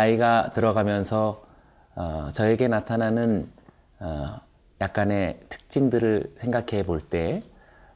어, 0.00 0.02
나이가 0.02 0.48
들어가면서 0.54 1.42
어, 1.94 2.28
저에게 2.32 2.68
나타나는 2.68 3.50
어, 3.98 4.40
약간의 4.80 5.40
특징들을 5.50 6.32
생각해 6.36 6.84
볼 6.84 7.00
때, 7.02 7.42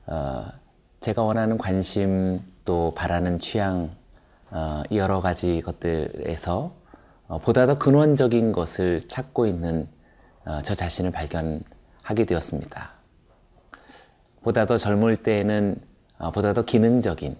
어, 0.07 0.45
제가 1.00 1.22
원하는 1.22 1.57
관심 1.57 2.43
또 2.67 2.93
바라는 2.95 3.39
취향, 3.39 3.90
어, 4.50 4.82
여러 4.93 5.22
가지 5.22 5.62
것들에서 5.62 6.75
어, 7.29 7.39
보다 7.39 7.67
더 7.67 7.79
근원적인 7.79 8.53
것을 8.53 9.00
찾고 9.00 9.46
있는 9.46 9.89
어, 10.45 10.61
저 10.62 10.75
자신을 10.75 11.11
발견하게 11.11 12.26
되었습니다. 12.26 12.90
보다 14.43 14.67
더 14.67 14.76
젊을 14.76 15.17
때에는 15.17 15.81
어, 16.18 16.31
보다 16.32 16.53
더 16.53 16.67
기능적인, 16.67 17.34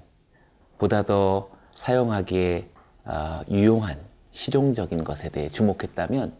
보다 0.78 1.02
더 1.02 1.50
사용하기에 1.74 2.70
어, 3.05 3.41
유용한, 3.50 4.13
실용적인 4.34 5.04
것에 5.04 5.30
대해 5.30 5.48
주목했다면 5.48 6.36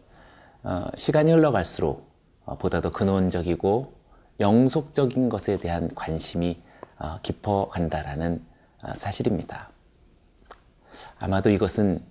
어, 0.63 0.87
시간이 0.95 1.31
흘러갈수록 1.31 2.07
어, 2.45 2.57
보다 2.57 2.81
더 2.81 2.91
근원적이고 2.91 3.93
영속적인 4.39 5.29
것에 5.29 5.57
대한 5.57 5.89
관심이 5.95 6.61
어, 6.99 7.19
깊어간다라는 7.23 8.45
어, 8.83 8.93
사실입니다. 8.95 9.69
아마도 11.17 11.49
이것은 11.49 12.03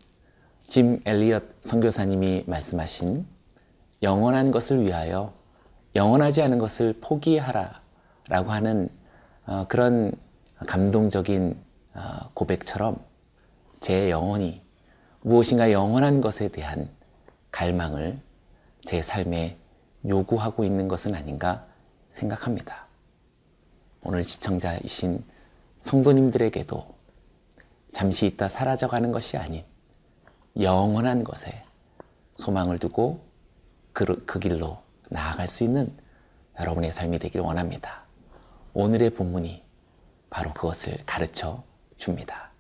짐 0.66 1.00
엘리엇 1.04 1.44
선교사님이 1.62 2.44
말씀하신 2.46 3.26
영원한 4.02 4.50
것을 4.50 4.82
위하여 4.82 5.34
영원하지 5.94 6.42
않은 6.42 6.58
것을 6.58 6.94
포기하라 7.00 7.82
라고 8.28 8.52
하는 8.52 8.88
어, 9.46 9.66
그런 9.68 10.12
감동적인 10.66 11.62
어, 11.94 12.30
고백처럼 12.32 12.96
제 13.80 14.10
영혼이 14.10 14.63
무엇인가 15.26 15.72
영원한 15.72 16.20
것에 16.20 16.48
대한 16.48 16.90
갈망을 17.50 18.20
제 18.84 19.00
삶에 19.00 19.56
요구하고 20.06 20.64
있는 20.64 20.86
것은 20.86 21.14
아닌가 21.14 21.66
생각합니다. 22.10 22.84
오늘 24.02 24.22
시청자이신 24.22 25.24
성도님들에게도 25.80 26.94
잠시 27.90 28.26
있다 28.26 28.50
사라져가는 28.50 29.12
것이 29.12 29.38
아닌 29.38 29.64
영원한 30.60 31.24
것에 31.24 31.64
소망을 32.36 32.78
두고 32.78 33.24
그, 33.94 34.26
그 34.26 34.38
길로 34.38 34.82
나아갈 35.08 35.48
수 35.48 35.64
있는 35.64 35.90
여러분의 36.60 36.92
삶이 36.92 37.18
되길 37.18 37.40
원합니다. 37.40 38.02
오늘의 38.74 39.08
본문이 39.08 39.62
바로 40.28 40.52
그것을 40.52 40.98
가르쳐 41.06 41.64
줍니다. 41.96 42.50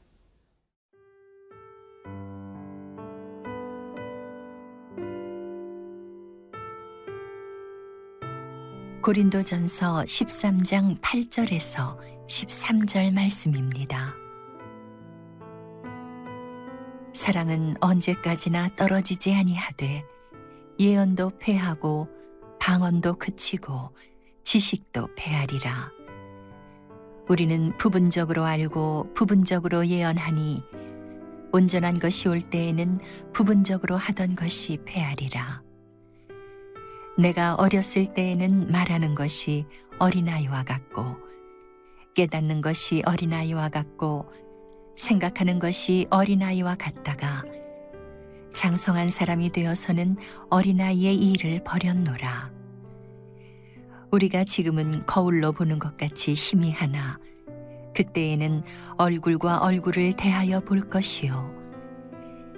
고린도전서 9.04 10.04
13장 10.04 10.98
8절에서 11.02 11.98
13절 12.26 13.12
말씀입니다. 13.12 14.14
사랑은 17.12 17.74
언제까지나 17.80 18.70
떨어지지 18.76 19.34
아니하되 19.34 20.02
예언도 20.80 21.32
패하고 21.38 22.08
방언도 22.58 23.16
그치고 23.18 23.94
지식도 24.42 25.08
패하리라. 25.16 25.90
우리는 27.28 27.76
부분적으로 27.76 28.44
알고 28.44 29.12
부분적으로 29.12 29.86
예언하니 29.86 30.62
온전한 31.52 31.98
것이 31.98 32.26
올 32.26 32.40
때에는 32.40 33.00
부분적으로 33.34 33.98
하던 33.98 34.34
것이 34.34 34.78
패하리라. 34.86 35.63
내가 37.16 37.54
어렸을 37.54 38.06
때에는 38.12 38.72
말하는 38.72 39.14
것이 39.14 39.66
어린아이와 39.98 40.64
같고 40.64 41.16
깨닫는 42.14 42.60
것이 42.60 43.02
어린아이와 43.04 43.68
같고 43.68 44.30
생각하는 44.96 45.58
것이 45.58 46.06
어린아이와 46.10 46.74
같다가 46.76 47.44
장성한 48.52 49.10
사람이 49.10 49.50
되어서는 49.50 50.16
어린아이의 50.50 51.16
일을 51.16 51.62
버렸노라. 51.64 52.52
우리가 54.12 54.44
지금은 54.44 55.06
거울로 55.06 55.52
보는 55.52 55.80
것 55.80 55.96
같이 55.96 56.34
힘이 56.34 56.70
하나 56.70 57.18
그때에는 57.96 58.62
얼굴과 58.96 59.58
얼굴을 59.58 60.14
대하여 60.14 60.60
볼 60.60 60.80
것이요. 60.80 61.52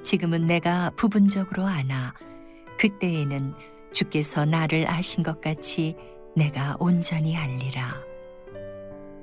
지금은 0.03 0.47
내가 0.47 0.91
부분적으로 0.97 1.67
아나 1.67 2.15
그때에는 2.79 3.55
주께서 3.97 4.45
나를 4.45 4.87
아신 4.91 5.23
것 5.23 5.41
같이 5.41 5.97
내가 6.37 6.77
온전히 6.79 7.35
알리라. 7.35 7.95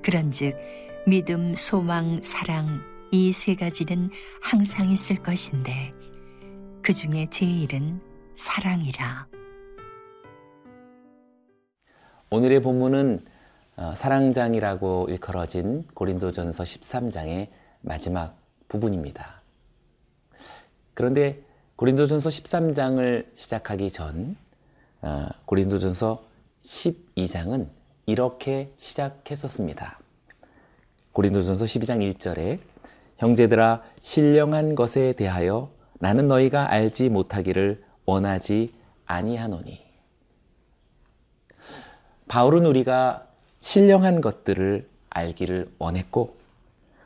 그런즉 0.01 0.57
믿음, 1.05 1.53
소망, 1.53 2.19
사랑 2.23 2.81
이 3.11 3.31
세 3.31 3.53
가지는 3.53 4.09
항상 4.41 4.89
있을 4.89 5.17
것인데 5.17 5.93
그 6.81 6.91
중에 6.91 7.27
제일은 7.29 8.01
사랑이라. 8.35 9.27
오늘의 12.31 12.63
본문은 12.63 13.25
어, 13.75 13.93
사랑장이라고 13.95 15.05
일컬어진 15.09 15.85
고린도전서 15.93 16.63
13장의 16.63 17.49
마지막 17.81 18.35
부분입니다. 18.69 19.43
그런데 20.95 21.43
고린도전서 21.75 22.29
13장을 22.29 23.27
시작하기 23.35 23.91
전 23.91 24.35
어, 24.35 24.42
고린도전서 25.45 26.23
12장은 26.61 27.67
이렇게 28.05 28.73
시작했었습니다. 28.77 29.99
고린도전서 31.11 31.65
12장 31.65 32.15
1절에 32.15 32.59
형제들아 33.17 33.83
신령한 34.01 34.75
것에 34.75 35.13
대하여 35.13 35.71
나는 35.99 36.27
너희가 36.27 36.71
알지 36.71 37.09
못하기를 37.09 37.83
원하지 38.05 38.73
아니하노니 39.05 39.83
바울은 42.27 42.65
우리가 42.65 43.27
신령한 43.59 44.21
것들을 44.21 44.89
알기를 45.09 45.71
원했고 45.77 46.35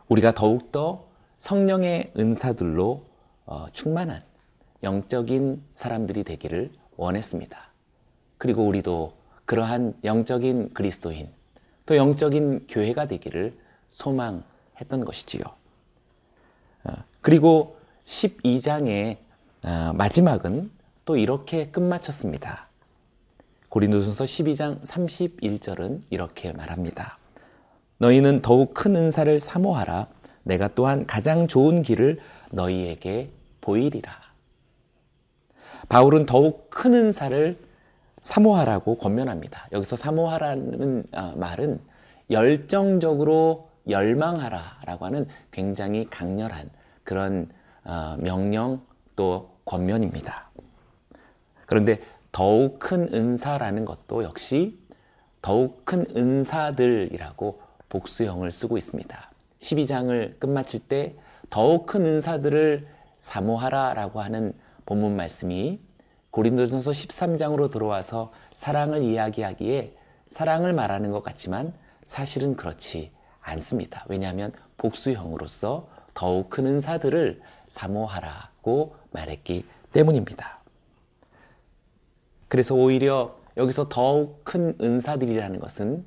우리가 0.08 0.32
더욱더 0.34 1.08
성령의 1.38 2.14
은사들로 2.18 3.04
어, 3.46 3.68
충만한 3.74 4.24
영적인 4.84 5.62
사람들이 5.76 6.24
되기를 6.24 6.72
원했습니다. 6.96 7.77
그리고 8.38 8.66
우리도 8.66 9.14
그러한 9.46 9.96
영적인 10.04 10.74
그리스도인 10.74 11.30
또 11.86 11.96
영적인 11.96 12.68
교회가 12.68 13.08
되기를 13.08 13.58
소망했던 13.92 15.06
것이지요. 15.06 15.44
어, 16.84 16.92
그리고 17.22 17.78
12장의 18.06 19.18
어, 19.64 19.94
마지막은 19.94 20.70
또 21.06 21.18
이렇게 21.18 21.70
끝마쳤습니다. 21.72 22.68
고린도전서 23.70 24.24
12장 24.24 24.82
31절은 24.84 26.02
이렇게 26.10 26.52
말합니다. 26.52 27.18
너희는 27.98 28.42
더욱 28.42 28.74
큰 28.74 28.96
은사를 28.96 29.40
사모하라. 29.40 30.08
내가 30.44 30.68
또한 30.70 31.06
가장 31.06 31.48
좋은 31.48 31.82
길을 31.82 32.20
너희에게 32.52 33.30
보이리라. 33.62 34.12
바울은 35.90 36.26
더욱 36.26 36.70
큰 36.70 36.94
은사를 36.94 37.58
사모하라고 38.22 38.96
권면합니다. 38.98 39.68
여기서 39.72 39.96
사모하라는 39.96 41.06
어, 41.14 41.34
말은 41.36 41.80
열정적으로 42.30 43.70
열망하라라고 43.90 45.06
하는 45.06 45.28
굉장히 45.52 46.10
강렬한 46.10 46.70
그런 47.04 47.50
어, 47.84 48.18
명령 48.20 48.82
또 49.16 49.58
권면입니다. 49.66 50.50
그런데 51.66 52.00
더욱 52.32 52.80
큰 52.80 53.10
은사라는 53.14 53.86
것도 53.86 54.24
역시 54.24 54.80
더욱 55.42 55.86
큰 55.86 56.06
은사들이라고 56.16 57.62
복수형을 57.90 58.52
쓰고 58.52 58.78
있습니다. 58.78 59.32
12장을 59.62 60.40
끝마칠 60.40 60.82
때 60.82 61.16
더욱 61.50 61.86
큰 61.86 62.06
은사들을 62.06 62.88
사모하라라고 63.20 64.22
하는 64.22 64.54
본문 64.86 65.16
말씀이 65.16 65.80
고린도전서 66.32 66.92
13장으로 66.92 67.72
들어와서 67.72 68.32
사랑을 68.54 69.02
이야기하기에 69.02 69.96
사랑을 70.28 70.74
말하는 70.74 71.12
것 71.12 71.24
같지만 71.24 71.74
사실은 72.06 72.56
그렇지 72.56 73.12
않습니다. 73.42 74.06
왜냐하면 74.08 74.52
복수형으로서 74.78 75.90
더욱 76.14 76.50
큰 76.50 76.66
은사들을 76.66 77.42
사모하라고 77.70 78.96
말했기 79.12 79.66
때문입니다. 79.94 80.60
그래서 82.48 82.76
오히려 82.76 83.36
여기서 83.58 83.90
더욱 83.90 84.44
큰 84.44 84.76
은사들이라는 84.82 85.60
것은 85.60 86.06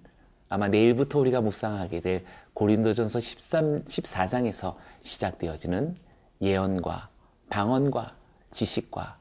아마 0.48 0.68
내일부터 0.68 1.18
우리가 1.18 1.40
묵상하게 1.40 2.00
될 2.00 2.24
고린도전서 2.54 3.20
13, 3.20 3.84
14장에서 3.84 4.76
시작되어지는 5.02 5.96
예언과 6.40 7.08
방언과 7.50 8.16
지식과 8.50 9.19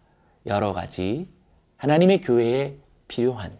여러 0.49 0.73
가지 0.73 1.29
하나님의 1.77 2.21
교회에 2.21 2.75
필요한 3.07 3.55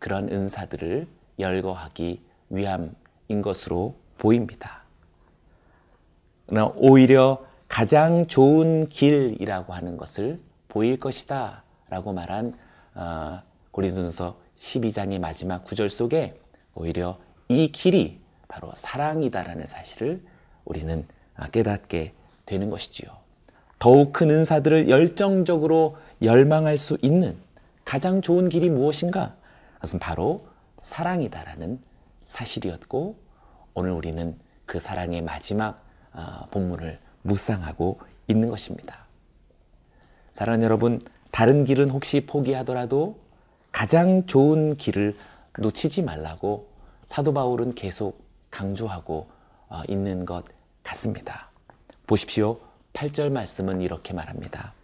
그런 0.00 0.28
은사들을 0.28 1.06
열거하기 1.38 2.20
위함인 2.50 3.42
것으로 3.42 3.94
보입니다. 4.18 4.82
그러나 6.46 6.72
오히려 6.76 7.46
가장 7.68 8.26
좋은 8.26 8.88
길이라고 8.88 9.72
하는 9.72 9.96
것을 9.96 10.40
보일 10.68 10.98
것이다 10.98 11.62
라고 11.88 12.12
말한 12.12 12.54
어, 12.94 13.40
고린도전서 13.70 14.36
12장의 14.58 15.20
마지막 15.20 15.64
구절 15.64 15.88
속에 15.90 16.38
오히려 16.74 17.18
이 17.48 17.70
길이 17.70 18.20
바로 18.48 18.72
사랑이다라는 18.74 19.66
사실을 19.66 20.22
우리는 20.64 21.06
깨닫게 21.52 22.12
되는 22.44 22.68
것이지요. 22.68 23.22
더욱 23.82 24.12
큰 24.12 24.30
은사들을 24.30 24.88
열정적으로 24.88 25.96
열망할 26.24 26.78
수 26.78 26.98
있는 27.02 27.36
가장 27.84 28.22
좋은 28.22 28.48
길이 28.48 28.70
무엇인가? 28.70 29.34
그것은 29.74 29.98
바로 29.98 30.46
사랑이다라는 30.80 31.80
사실이었고 32.24 33.16
오늘 33.74 33.90
우리는 33.90 34.38
그 34.66 34.78
사랑의 34.78 35.22
마지막 35.22 35.82
어, 36.12 36.46
본문을 36.50 36.98
묵상하고 37.22 38.00
있는 38.28 38.48
것입니다. 38.48 39.06
사랑하는 40.32 40.64
여러분, 40.64 41.00
다른 41.30 41.64
길은 41.64 41.90
혹시 41.90 42.26
포기하더라도 42.26 43.18
가장 43.70 44.26
좋은 44.26 44.76
길을 44.76 45.16
놓치지 45.58 46.02
말라고 46.02 46.68
사도 47.06 47.32
바울은 47.32 47.74
계속 47.74 48.22
강조하고 48.50 49.28
어, 49.68 49.82
있는 49.88 50.24
것 50.24 50.44
같습니다. 50.82 51.50
보십시오. 52.06 52.58
8절 52.92 53.30
말씀은 53.30 53.80
이렇게 53.80 54.12
말합니다. 54.12 54.74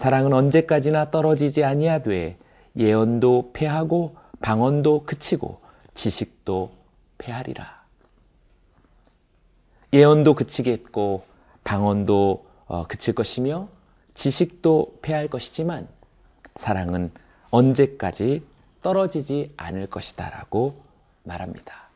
사랑은 0.00 0.32
언제까지나 0.32 1.10
떨어지지 1.10 1.62
아니하되 1.62 2.38
예언도 2.74 3.50
패하고 3.52 4.16
방언도 4.40 5.02
그치고 5.04 5.60
지식도 5.92 6.72
패하리라. 7.18 7.84
예언도 9.92 10.32
그치겠고 10.36 11.24
방언도 11.64 12.46
어, 12.64 12.86
그칠 12.86 13.14
것이며 13.14 13.68
지식도 14.14 15.00
패할 15.02 15.28
것이지만 15.28 15.86
사랑은 16.56 17.12
언제까지 17.50 18.42
떨어지지 18.80 19.52
않을 19.58 19.88
것이다라고 19.88 20.80
말합니다. 21.24 21.90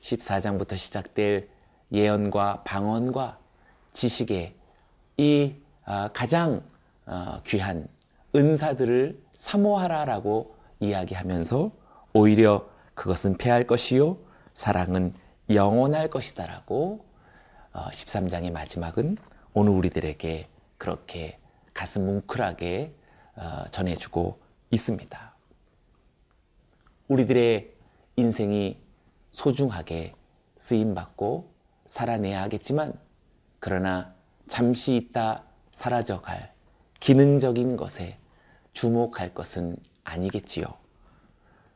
14장부터 0.00 0.76
시작될 0.76 1.48
예언과 1.92 2.62
방언과 2.64 3.38
지식의 3.92 4.52
이 5.18 5.54
아, 5.54 5.65
가장 6.12 6.62
어, 7.06 7.40
귀한 7.46 7.88
은사들을 8.34 9.22
사모하라라고 9.36 10.56
이야기하면서 10.80 11.70
오히려 12.12 12.68
그것은 12.94 13.36
패할 13.36 13.66
것이요 13.66 14.18
사랑은 14.54 15.14
영원할 15.48 16.08
것이다라고 16.08 17.04
13장의 17.72 18.48
어, 18.48 18.52
마지막은 18.52 19.16
오늘 19.54 19.72
우리들에게 19.72 20.48
그렇게 20.76 21.38
가슴 21.72 22.06
뭉클하게 22.06 22.94
어, 23.36 23.64
전해주고 23.70 24.40
있습니다. 24.70 25.34
우리들의 27.08 27.72
인생이 28.16 28.80
소중하게 29.30 30.14
쓰임받고 30.58 31.52
살아내야 31.86 32.42
하겠지만 32.42 32.94
그러나 33.60 34.14
잠시 34.48 34.96
있다 34.96 35.45
사라져갈 35.76 36.54
기능적인 37.00 37.76
것에 37.76 38.16
주목할 38.72 39.34
것은 39.34 39.76
아니겠지요. 40.04 40.64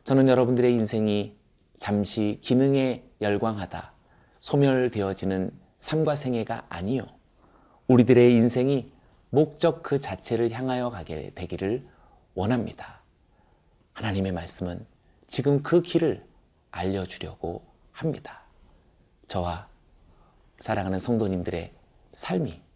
저는 0.04 0.26
여러분들의 0.26 0.72
인생이 0.72 1.36
잠시 1.76 2.38
기능에 2.40 3.04
열광하다 3.20 3.92
소멸되어지는 4.40 5.52
삶과 5.76 6.14
생애가 6.14 6.64
아니요. 6.70 7.02
우리들의 7.88 8.32
인생이 8.36 8.90
목적 9.28 9.82
그 9.82 10.00
자체를 10.00 10.50
향하여 10.50 10.88
가게 10.88 11.32
되기를 11.34 11.86
원합니다. 12.34 13.02
하나님의 13.92 14.32
말씀은 14.32 14.86
지금 15.28 15.62
그 15.62 15.82
길을 15.82 16.24
알려주려고 16.70 17.64
합니다. 17.92 18.44
저와 19.28 19.68
사랑하는 20.58 20.98
성도님들의 20.98 21.74
삶이 22.14 22.69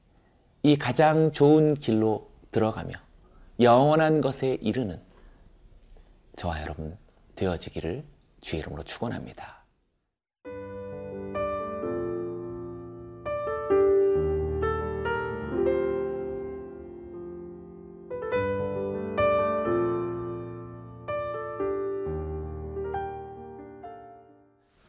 이 0.67 0.77
가장 0.77 1.31
좋은 1.31 1.75
길로 1.75 2.31
들어가며 2.51 2.95
영원한 3.61 4.23
것에 4.23 4.57
이르는 4.63 4.99
저와 6.37 6.63
여러분 6.63 6.97
되어지기를 7.37 8.03
주의 8.41 8.61
이름으로 8.61 8.83
축원합니다. 8.83 9.63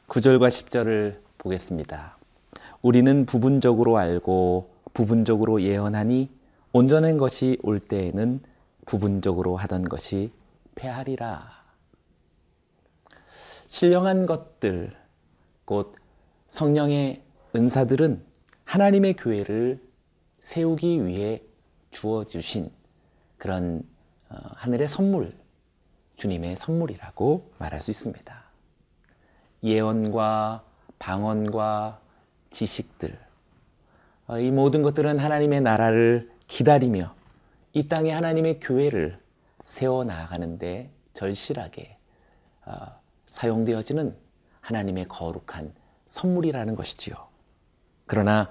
구절과십절을 0.08 1.22
보겠습니다. 1.38 2.18
우리는 2.82 3.26
부분적으로 3.26 3.98
알고 3.98 4.75
부분적으로 4.96 5.62
예언하니 5.62 6.32
온전한 6.72 7.18
것이 7.18 7.60
올 7.62 7.80
때에는 7.80 8.42
부분적으로 8.86 9.58
하던 9.58 9.84
것이 9.84 10.32
패하리라. 10.74 11.52
신령한 13.68 14.26
것들, 14.26 14.96
곧 15.66 15.96
성령의 16.48 17.24
은사들은 17.56 18.24
하나님의 18.64 19.16
교회를 19.16 19.86
세우기 20.40 21.06
위해 21.06 21.42
주어주신 21.92 22.72
그런 23.38 23.84
어, 24.30 24.38
하늘의 24.56 24.88
선물, 24.88 25.38
주님의 26.16 26.56
선물이라고 26.56 27.52
말할 27.58 27.82
수 27.82 27.92
있습니다. 27.92 28.44
예언과 29.64 30.64
방언과 31.00 32.00
지식들, 32.52 33.14
어, 33.14 33.25
이 34.40 34.52
모든 34.52 34.82
것들은 34.82 35.20
하나님의 35.20 35.62
나라를 35.62 36.32
기다리며 36.48 37.14
이 37.74 37.88
땅에 37.88 38.12
하나님의 38.12 38.60
교회를 38.60 39.20
세워 39.64 40.04
나가는데 40.04 40.92
절실하게 41.14 41.98
어, 42.66 42.74
사용되어지는 43.28 44.16
하나님의 44.62 45.06
거룩한 45.06 45.74
선물이라는 46.08 46.76
것이지요. 46.76 47.16
그러나 48.08 48.50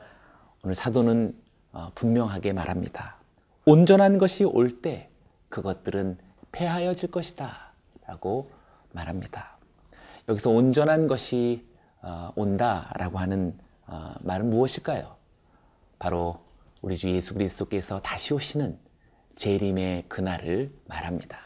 오늘 0.63 0.75
사도는 0.75 1.35
어, 1.73 1.91
분명하게 1.95 2.53
말합니다. 2.53 3.17
온전한 3.67 4.19
것이 4.19 4.45
올 4.45 4.81
때 4.81 5.09
그것들은 5.49 6.19
폐하여질 6.53 7.11
것이다. 7.11 7.73
라고 8.07 8.51
말합니다. 8.93 9.57
여기서 10.29 10.51
온전한 10.51 11.07
것이 11.07 11.67
온다라고 12.35 13.19
하는 13.19 13.59
말은 14.21 14.51
무엇일까요? 14.51 15.17
바로 15.99 16.45
우리 16.83 16.97
주 16.97 17.11
예수 17.11 17.35
그리스도께서 17.35 18.01
다시 18.01 18.35
오시는 18.35 18.79
재림의 19.37 20.05
그날을 20.09 20.73
말합니다. 20.87 21.39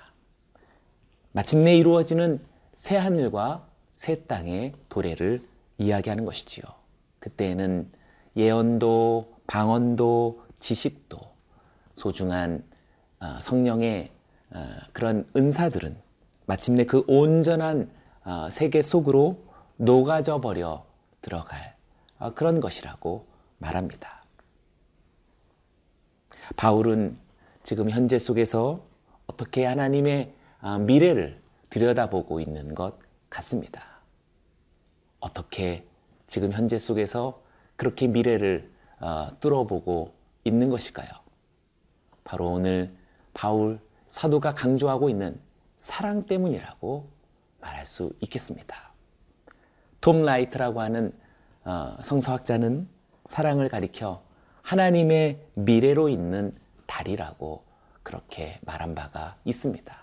마침내 1.33 1.77
이루어지는 1.77 2.41
새 2.75 2.97
하늘과 2.97 3.69
새 3.95 4.25
땅의 4.27 4.73
도래를 4.89 5.41
이야기하는 5.79 6.25
것이지요. 6.25 6.65
그때에는 7.21 7.91
예언도 8.37 9.39
방언도 9.47 10.45
지식도 10.61 11.19
소중한 11.93 12.65
어, 13.21 13.39
성령의 13.41 14.13
어, 14.51 14.77
그런 14.93 15.29
은사들은 15.37 15.97
마침내 16.47 16.85
그 16.85 17.05
온전한 17.09 17.91
어, 18.25 18.49
세계 18.51 18.83
속으로 18.83 19.45
녹아져 19.77 20.41
버려 20.41 20.85
들어갈 21.21 21.77
그런 22.35 22.61
것이라고 22.61 23.27
말합니다. 23.59 24.18
바울은 26.57 27.17
지금 27.63 27.91
현재 27.91 28.19
속에서 28.19 28.87
어떻게 29.27 29.65
하나님의 29.65 30.35
아, 30.61 30.79
미래를 30.79 31.41
들여다보고 31.71 32.41
있는 32.41 32.75
것 32.75 32.99
같습니다. 33.29 34.01
어떻게 35.21 35.87
지금 36.27 36.53
현재 36.53 36.79
속에서 36.79 37.43
그렇게 37.77 38.07
미래를 38.07 38.71
어, 39.01 39.29
뚫어보고 39.41 40.15
있는 40.45 40.71
것일까요? 40.71 41.09
바로 42.25 42.51
오늘 42.53 42.95
바울 43.35 43.81
사도가 44.09 44.53
강조하고 44.53 45.09
있는 45.09 45.41
사랑 45.79 46.27
때문이라고 46.27 47.09
말할 47.61 47.87
수 47.87 48.13
있겠습니다. 48.21 48.93
톰 50.01 50.21
라이트라고 50.21 50.81
하는 50.81 51.13
어, 51.65 51.97
성서학자는 52.03 52.89
사랑을 53.27 53.69
가리켜 53.69 54.23
하나님의 54.69 55.47
미래로 55.55 56.11
있는 56.11 56.55
달이라고 56.87 57.65
그렇게 58.03 58.59
말한 58.67 58.95
바가 58.95 59.39
있습니다. 59.47 59.97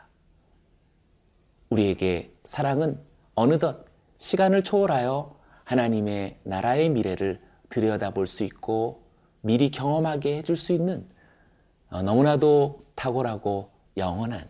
우리에게 1.69 2.33
사랑은 2.45 2.99
어느덧 3.35 3.85
시간을 4.17 4.63
초월하여 4.63 5.37
하나님의 5.65 6.39
나라의 6.41 6.89
미래를 6.89 7.43
들여다볼 7.69 8.25
수 8.25 8.43
있고 8.43 9.03
미리 9.41 9.69
경험하게 9.69 10.37
해줄 10.37 10.55
수 10.55 10.73
있는 10.73 11.07
어, 11.91 12.01
너무나도 12.01 12.85
탁월하고 12.95 13.69
영원한 13.97 14.49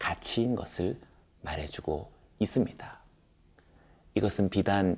가치인 0.00 0.56
것을 0.56 0.98
말해주고 1.42 2.10
있습니다. 2.40 3.00
이것은 4.14 4.48
비단 4.48 4.96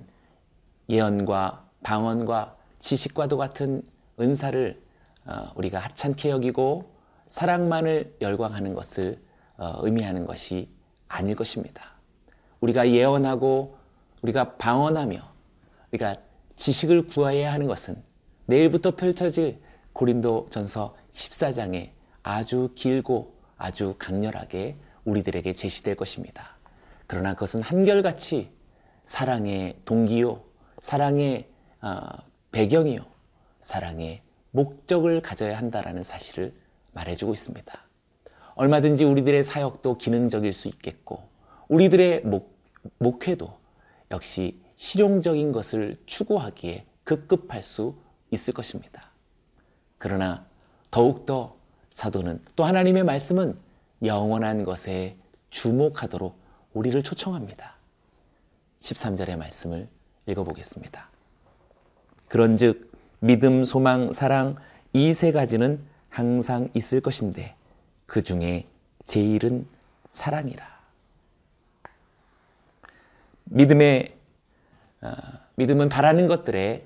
예언과 0.89 1.69
방언과 1.83 2.57
지식과도 2.81 3.37
같은 3.37 3.93
은사를 4.21 4.83
어, 5.27 5.53
우리가 5.57 5.79
하찮게 5.79 6.31
여기고 6.31 6.95
사랑만을 7.29 8.17
열광하는 8.21 8.75
것을 8.75 9.21
어, 9.57 9.79
의미하는 9.83 10.27
것이 10.27 10.69
아닐 11.09 11.35
것입니다. 11.35 11.95
우리가 12.61 12.91
예언하고 12.91 13.77
우리가 14.23 14.57
방언하며 14.57 15.21
우리가 15.93 16.17
지식을 16.57 17.09
구해야 17.09 17.53
하는 17.53 17.67
것은 17.67 18.03
내일부터 18.47 18.97
펼쳐질 18.97 19.61
고린도 19.93 20.49
전서 20.51 20.97
14장에 21.13 21.91
아주 22.23 22.71
길고 22.75 23.35
아주 23.57 23.95
강렬하게 23.99 24.77
우리들에게 25.05 25.53
제시될 25.53 25.95
것입니다. 25.95 26.57
그러나 27.07 27.35
그것은 27.35 27.63
한결같이 27.63 28.51
사랑의 29.05 29.79
동기요, 29.85 30.43
사랑의 30.81 31.49
어, 31.83 32.01
배경이요, 32.51 33.05
사랑의 33.65 34.21
목적을 34.51 35.23
가져야 35.23 35.57
한다라는 35.57 36.03
사실을 36.03 36.53
말해주고 36.93 37.33
있습니다. 37.33 37.85
얼마든지 38.57 39.05
우리들의 39.05 39.43
사역도 39.43 39.97
기능적일 39.97 40.53
수 40.53 40.69
있겠고, 40.69 41.23
우리들의 41.69 42.25
목, 42.27 42.55
목회도 42.99 43.59
역시 44.11 44.61
실용적인 44.77 45.51
것을 45.53 45.97
추구하기에 46.05 46.85
급급할 47.05 47.63
수 47.63 47.97
있을 48.31 48.53
것입니다. 48.53 49.11
그러나 49.97 50.45
더욱더 50.91 51.57
사도는 51.91 52.45
또 52.57 52.65
하나님의 52.65 53.03
말씀은 53.05 53.57
영원한 54.05 54.65
것에 54.65 55.17
주목하도록 55.49 56.39
우리를 56.75 57.03
초청합니다. 57.03 57.77
13절의 58.81 59.37
말씀을 59.39 59.89
읽어보겠습니다. 60.27 61.09
그런즉 62.29 62.94
믿음, 63.21 63.65
소망, 63.65 64.13
사랑 64.13 64.57
이 64.93 65.13
세 65.13 65.33
가지는 65.33 65.81
항상 66.09 66.69
있을 66.75 67.01
것인데 67.01 67.57
그 68.07 68.23
중에 68.23 68.67
제일은 69.07 69.67
사랑이라. 70.11 70.65
믿음의 73.45 74.15
어, 75.03 75.13
믿음은 75.57 75.89
바라는 75.89 76.27
것들의 76.29 76.85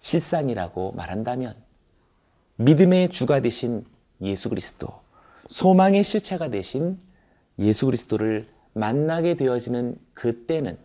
실상이라고 0.00 0.92
말한다면 0.92 1.54
믿음의 2.56 3.10
주가 3.10 3.40
되신 3.40 3.84
예수 4.20 4.48
그리스도, 4.48 4.88
소망의 5.48 6.02
실체가 6.02 6.48
되신 6.48 6.98
예수 7.58 7.86
그리스도를 7.86 8.48
만나게 8.72 9.34
되어지는 9.34 9.96
그때는 10.14 10.78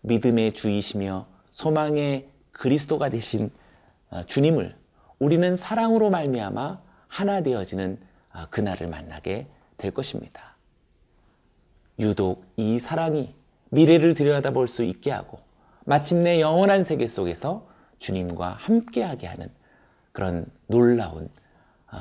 믿음의 0.00 0.52
주이시며 0.52 1.26
소망의 1.52 2.28
그리스도가 2.52 3.08
되신 3.10 3.50
어, 3.50 3.50
주님을 4.26 4.76
우리는 5.18 5.56
사랑으로 5.56 6.10
말미암아 6.10 6.82
하나 7.08 7.42
되어지는 7.42 7.98
어, 8.32 8.46
그날을 8.50 8.86
만나게 8.86 9.48
될 9.76 9.90
것입니다. 9.90 10.56
유독 11.98 12.44
이 12.56 12.78
사랑이 12.78 13.34
미래를 13.70 14.14
들여다볼 14.14 14.68
수 14.68 14.84
있게 14.84 15.10
하고 15.10 15.40
마침내 15.84 16.40
영원한 16.40 16.82
세계 16.82 17.06
속에서 17.06 17.68
주님과 17.98 18.50
함께하게 18.50 19.26
하는 19.26 19.50
그런 20.12 20.46
놀라운 20.66 21.28
어, 21.92 21.98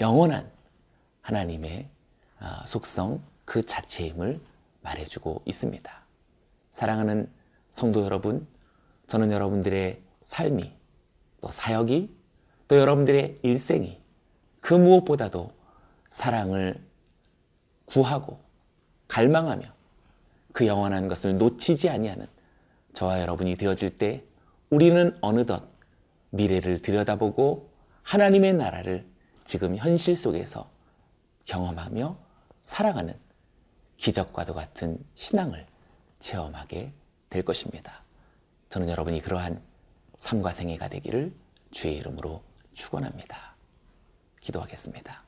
영원한 0.00 0.50
하나님의 1.22 1.88
속성 2.66 3.20
그 3.44 3.64
자체임을 3.64 4.40
말해주고 4.82 5.42
있습니다. 5.44 5.92
사랑하는 6.70 7.30
성도 7.70 8.04
여러분, 8.04 8.46
저는 9.06 9.30
여러분들의 9.30 10.00
삶이 10.22 10.79
또 11.40 11.50
사역이 11.50 12.14
또 12.68 12.76
여러분들의 12.78 13.38
일생이 13.42 14.00
그 14.60 14.74
무엇보다도 14.74 15.52
사랑을 16.10 16.80
구하고 17.86 18.38
갈망하며 19.08 19.66
그 20.52 20.66
영원한 20.66 21.08
것을 21.08 21.38
놓치지 21.38 21.88
아니하는 21.88 22.26
저와 22.92 23.20
여러분이 23.20 23.56
되어질 23.56 23.98
때 23.98 24.24
우리는 24.68 25.16
어느덧 25.20 25.68
미래를 26.30 26.82
들여다보고 26.82 27.70
하나님의 28.02 28.54
나라를 28.54 29.06
지금 29.44 29.76
현실 29.76 30.16
속에서 30.16 30.70
경험하며 31.46 32.16
살아가는 32.62 33.14
기적과도 33.96 34.54
같은 34.54 34.98
신앙을 35.16 35.66
체험하게 36.20 36.92
될 37.28 37.42
것입니다. 37.42 38.04
저는 38.68 38.88
여러분이 38.88 39.20
그러한 39.20 39.60
삶과 40.20 40.52
생애가 40.52 40.88
되기를 40.88 41.32
주의 41.70 41.96
이름으로 41.96 42.42
축원합니다. 42.74 43.56
기도하겠습니다. 44.42 45.22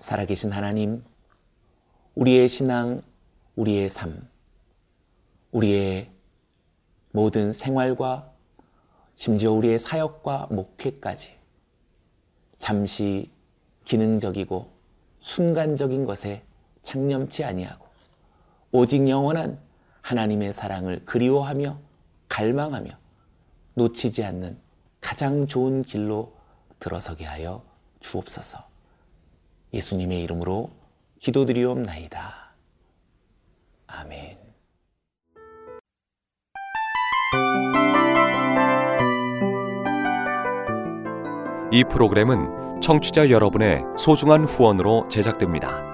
살아계신 0.00 0.50
하나님, 0.50 1.04
우리의 2.16 2.48
신앙, 2.48 3.00
우리의 3.54 3.88
삶, 3.88 4.28
우리의 5.52 6.10
모든 7.12 7.52
생활과 7.52 8.32
심지어 9.14 9.52
우리의 9.52 9.78
사역과 9.78 10.48
목회까지 10.50 11.36
잠시 12.58 13.30
기능적이고 13.84 14.72
순간적인 15.20 16.04
것에 16.04 16.42
창념치 16.82 17.44
아니하고 17.44 17.86
오직 18.72 19.08
영원한 19.08 19.62
하나님의 20.04 20.52
사랑을 20.52 21.02
그리워하며 21.06 21.78
갈망하며 22.28 22.90
놓치지 23.72 24.22
않는 24.22 24.58
가장 25.00 25.46
좋은 25.46 25.82
길로 25.82 26.34
들어서게 26.78 27.24
하여 27.24 27.64
주옵소서. 28.00 28.58
예수님의 29.72 30.22
이름으로 30.22 30.70
기도드리옵나이다. 31.20 32.54
아멘. 33.86 34.38
이 41.72 41.82
프로그램은 41.90 42.80
청취자 42.82 43.30
여러분의 43.30 43.82
소중한 43.96 44.44
후원으로 44.44 45.08
제작됩니다. 45.08 45.93